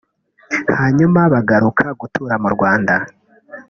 [0.79, 2.95] hanyuma bagaruka gutura mu Rwanda